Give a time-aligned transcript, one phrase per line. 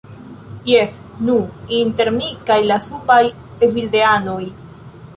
[0.71, 0.95] Jes,
[1.27, 1.35] nu,
[1.81, 3.23] inter mi kaj la subaj
[3.71, 4.45] evildeanoj.